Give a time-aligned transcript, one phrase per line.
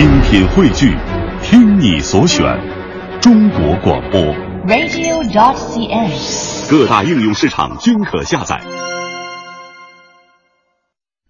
[0.00, 0.96] 精品汇聚，
[1.42, 2.42] 听你所选，
[3.20, 4.18] 中国广播。
[4.66, 6.70] radio.dot.cn，。
[6.70, 8.62] 各大应用市场均可下载。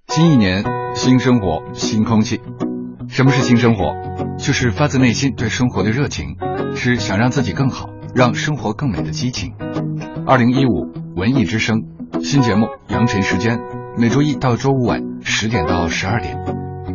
[0.07, 0.65] 新一年，
[0.95, 2.41] 新生活，新空气。
[3.09, 3.93] 什么是新生活？
[4.39, 6.37] 就是发自内心对生活的热情，
[6.77, 9.53] 是想让自己更好，让生活更美的激情。
[10.29, 11.83] 二零一五文艺之声
[12.23, 13.59] 新节目《羊晨时间》，
[13.99, 16.39] 每周一到周五晚十点到十二点，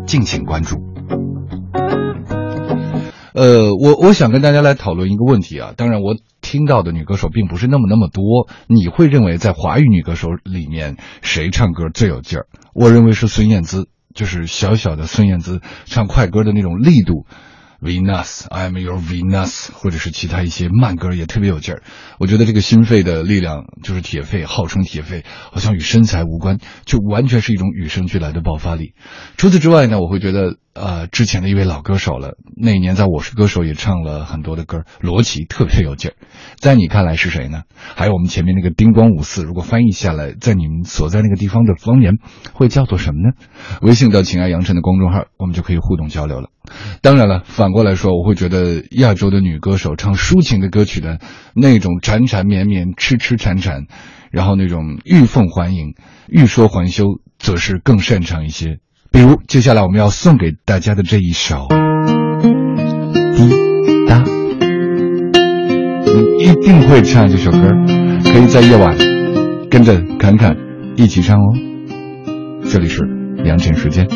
[0.08, 0.95] 敬请关注。
[3.36, 12.48] 呃，我我想跟大家来讨论一个问题啊，当然我听到的女歌手并不是那么那么多，你会认为在华语女歌手里面谁唱歌最有劲儿？
[12.74, 17.26] 我认为是孙燕姿，就是小小的孙燕姿唱快歌的那种力度。
[17.86, 21.84] Venus，I'm your Venus，或者是其他一些慢歌也特别有劲儿。
[22.20, 28.96] 我觉得这个心肺的力量就是铁肺，号称铁肺，好像与身材无关，就完全是一种与生俱来的爆发力。
[29.38, 36.16] 除此之外呢，我会觉得呃，之前的一位老歌手了，那一年在我是歌手也唱了很多的歌，罗琦特别有劲儿。
[36.58, 37.62] 在你看来是谁呢？
[37.96, 42.16] 还有我们前面那个叮咣五四，如果翻译下来，在你们所在那个地方的方言
[42.54, 43.36] 会叫做什么呢？
[43.82, 46.50] 微信到“情爱杨晨”的公众号，我们就可以互动交流了。
[47.02, 51.20] 当然了，反过来说，我会觉得亚洲的女歌手唱抒情的歌曲的
[51.54, 53.88] 那种缠缠绵绵、痴痴缠缠，
[54.32, 55.94] 然后那种欲凤还迎、
[56.30, 58.78] 欲说还休，则是更擅长一些。
[59.12, 61.68] 比如接下来我们要送给大家的这一首
[63.36, 63.50] 《滴
[64.08, 64.24] 答》，
[66.14, 67.60] 你一定会唱这首歌，
[68.24, 68.98] 可以在夜晚
[69.70, 70.56] 跟着侃侃
[70.96, 71.54] 一起唱哦。
[72.70, 73.02] 这里是
[73.44, 74.08] 良辰时间。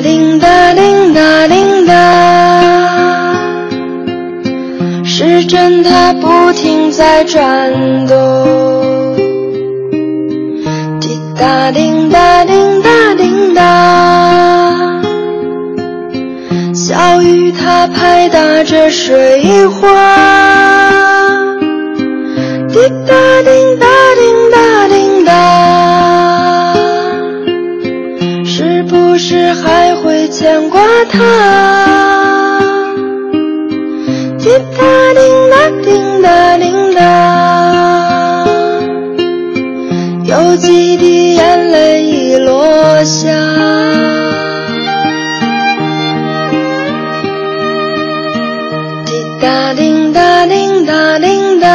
[0.00, 1.94] 叮答叮答叮答，
[5.04, 9.16] 时针它不停在转动。
[11.00, 15.00] 滴答叮答叮答叮答，
[16.72, 20.77] 小雨它拍打着水花。
[31.06, 31.18] 他？
[34.38, 34.80] 滴答
[35.14, 37.00] 叮答叮答叮答，
[40.24, 43.28] 有几滴眼泪已落下。
[49.04, 49.10] 滴
[49.40, 51.66] 答滴答滴答滴答，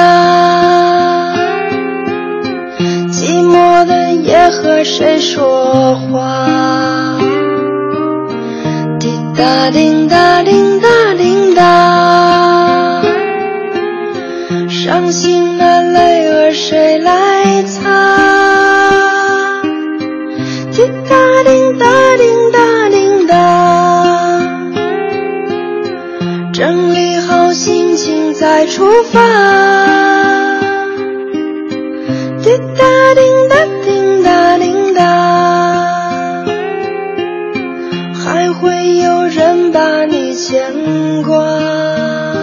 [3.10, 6.53] 寂寞的夜和谁说话？
[9.44, 10.88] 哒叮哒叮哒
[11.18, 13.02] 叮哒，
[14.70, 17.93] 伤心的泪儿谁来擦？
[39.24, 42.43] 有人把你牵挂。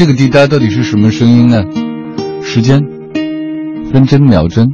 [0.00, 1.62] 这个滴答到底是什么声音呢？
[2.42, 2.80] 时间，
[3.92, 4.66] 分针秒针，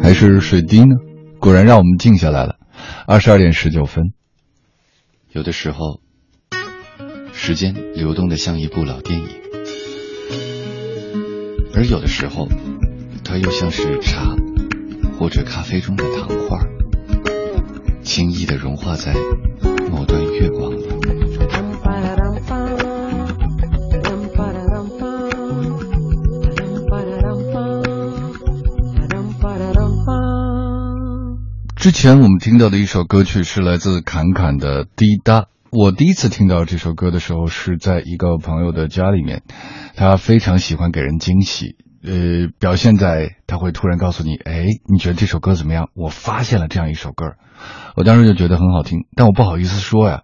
[0.00, 0.94] 还是水滴呢？
[1.40, 2.60] 果然让我们静下来了。
[3.08, 4.12] 二十二点十九分。
[5.32, 5.98] 有的时候，
[7.32, 9.26] 时间流动的像一部老电影，
[11.74, 12.46] 而有的时候，
[13.24, 14.36] 它又像是茶
[15.18, 16.60] 或者咖啡中的糖块，
[18.04, 19.12] 轻易的融化在
[19.90, 21.21] 某段月光里。
[31.82, 35.40] 之前我们听到的一首歌曲是来自侃侃的《滴答》。
[35.72, 39.42] 我第一次听到这首歌的时候是在一个朋友的家里面，
[39.96, 41.74] 他非常喜欢给人惊喜，
[42.04, 45.88] 呃，表现在他会突然告诉你，哎，你觉得这首歌怎么样？
[45.94, 47.32] 我发现了这样一首歌，
[47.96, 50.20] 我当时就觉得很好听，但我不好意思说呀，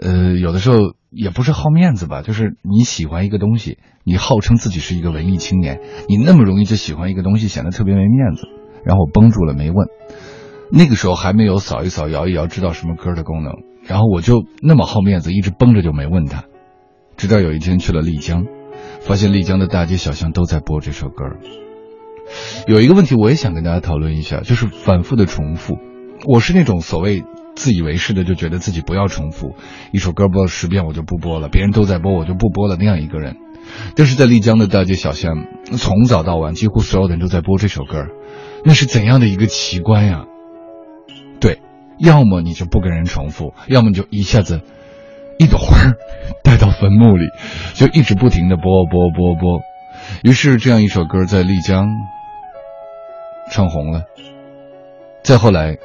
[0.00, 0.76] 呃，有的时候
[1.10, 8.46] 也不是好面子吧，就是你喜欢一个东西，你号称自己是一个文艺青年，你那么容易就喜欢一个东西，显得特别没面子，
[8.84, 9.88] 然后我绷住了没问。
[10.70, 13.52] 那个时候还没有扫一扫、摇一摇知道什么歌的功能，
[13.86, 16.44] 然后我就那么好面子，一直绷着就没问他。
[17.16, 18.44] 直到有一天去了丽江，
[19.00, 21.24] 发现丽江的大街小巷都在播这首歌。
[22.66, 25.76] 有一个问题我也想跟大家讨论一下，就是反复的重复。
[26.26, 27.22] 我是那种所谓
[27.54, 29.54] 自以为是的，就觉得自己不要重复
[29.92, 33.36] 一首歌播了十遍我就不播了，别人都在播我就不播了那样一个人。
[33.94, 35.46] 但是在丽江的大街小巷，
[35.76, 38.06] 从早到晚几乎所有的人都在播这首歌，
[38.64, 40.24] 那是怎样的一个奇观呀！
[41.98, 44.60] 要么你就不跟人重复，要么你就一下子
[45.38, 45.92] 一朵花
[46.42, 47.26] 带到坟墓里，
[47.74, 49.60] 就一直不停的播播播播。
[50.22, 51.88] 于是这样一首歌在丽江
[53.50, 54.02] 唱红了。
[55.22, 55.76] 再后来，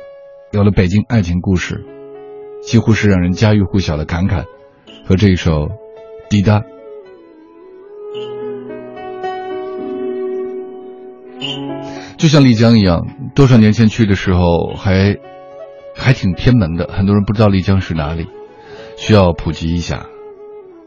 [0.52, 1.86] 有了《北京爱情故事》，
[2.68, 4.46] 几乎是让人家喻户晓的侃侃
[5.06, 5.52] 和这一首
[6.30, 6.60] 《滴答》。
[12.18, 15.16] 就像丽江一样，多少年前去的时候还。
[16.00, 18.28] 还挺偏门的，很多人不知道丽江是哪里，
[18.98, 20.06] 需要普及一下。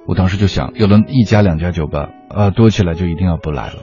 [0.06, 3.82] 我当时就想，有了一家两家酒吧，啊，多起来就一定要不来了，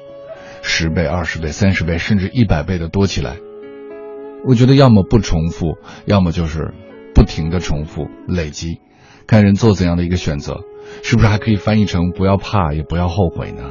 [0.61, 3.37] 十倍、二十倍、三十倍，甚至一百倍的多起来。
[4.45, 6.73] 我觉得要么不重复，要么就是
[7.13, 8.81] 不停的重复累积，
[9.27, 10.61] 看人做怎样的一个选择，
[11.03, 13.63] 是不是还可以翻译成不要怕，也不要后悔呢？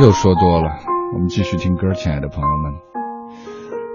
[0.00, 0.70] 又说多了，
[1.12, 2.87] 我们继续听歌，亲爱的朋友们。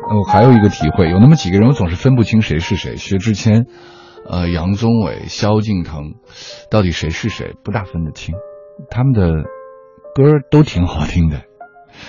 [0.10, 2.98] 我还有一个体会，有那么几个人，我总是分不清谁是谁。
[2.98, 3.66] 薛之谦、
[4.30, 6.16] 呃，杨宗纬、萧敬腾，
[6.70, 8.36] 到底谁是谁，不大分得清。
[8.90, 9.44] 他们的
[10.14, 11.44] 歌都挺好听的。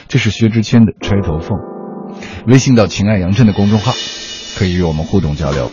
[0.08, 1.58] 这是薛之谦的《钗头凤》，
[2.46, 3.92] 微信到“情爱杨震”的公众号，
[4.58, 5.70] 可以与我们互动交流。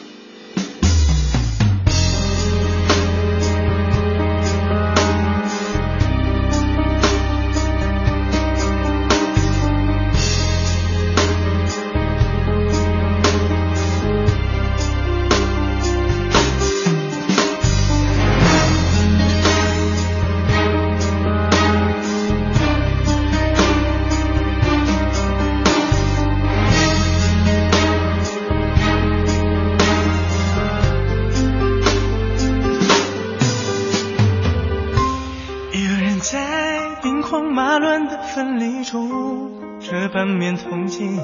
[40.13, 41.17] 半面铜镜，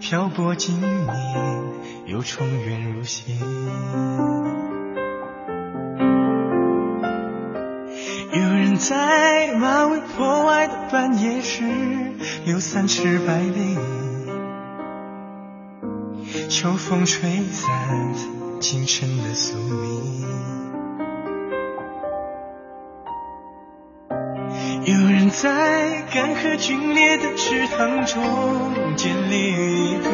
[0.00, 1.04] 漂泊几年，
[2.06, 3.36] 又重圆如新。
[8.32, 11.64] 有人在马嵬坡外的半夜时，
[12.44, 13.76] 留三尺白绫，
[16.48, 18.14] 秋风吹散
[18.60, 20.53] 清晨的宿命。
[25.30, 28.22] 在干涸皲裂的池塘中，
[28.96, 30.10] 建立一对。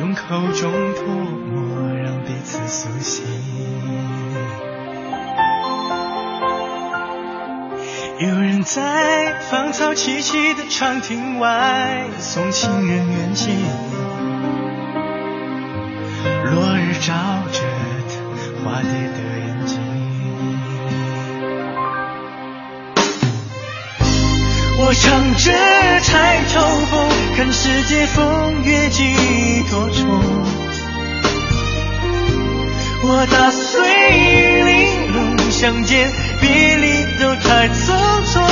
[0.00, 3.24] 用口中吐沫，让彼此苏醒。
[8.18, 13.54] 有人在芳草萋萋的长亭外送情人远行，
[16.44, 17.12] 落日照
[17.52, 17.60] 着
[18.08, 18.14] 他
[18.64, 19.33] 花蝶的
[25.14, 25.52] 我唱着
[26.00, 29.14] 柴头风，看世界风月几
[29.70, 30.08] 多愁。
[33.04, 33.80] 我打碎
[34.64, 37.94] 玲珑，相见别离都太匆
[38.24, 38.43] 匆。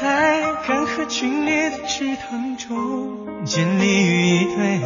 [0.00, 4.80] 在干涸皲裂的池塘中建立一对，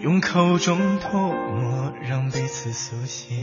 [0.00, 3.36] 用口中唾沫让彼此苏醒。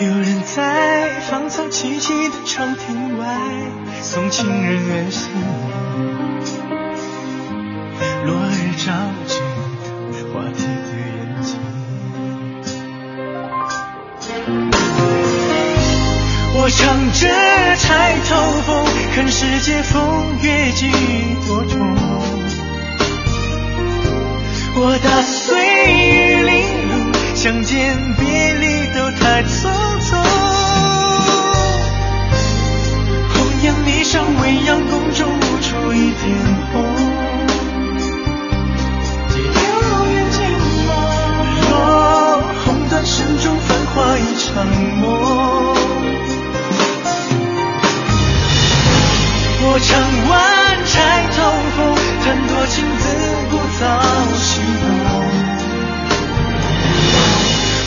[0.00, 3.26] 有人在芳草萋萋的长亭外
[4.02, 5.32] 送情人远行，
[8.26, 8.92] 落日照
[9.26, 9.40] 进
[10.34, 10.66] 话题
[16.64, 17.28] 我唱着
[17.76, 20.90] 钗头凤，看世界风月几
[21.46, 21.94] 多重。
[24.74, 25.58] 我打碎
[26.08, 29.83] 玉玲珑，相见别离都太匆
[49.76, 50.32] 我唱完
[50.86, 50.94] 钗
[51.34, 51.36] 头
[51.74, 51.82] 凤，
[52.24, 53.02] 弹多情自
[53.50, 53.82] 古早
[54.36, 54.86] 西东。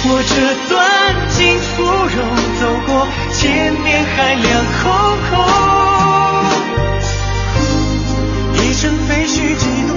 [0.09, 0.35] 我这
[0.67, 0.75] 段
[1.29, 1.71] 金芙
[2.13, 2.19] 蓉，
[2.59, 2.91] 走过
[3.31, 3.39] 千
[3.85, 4.45] 年海两
[4.83, 4.83] 空
[5.29, 5.31] 空。
[8.65, 9.95] 一身废墟，几度